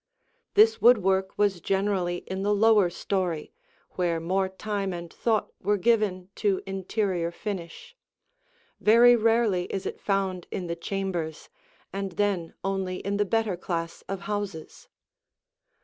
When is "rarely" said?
9.15-9.65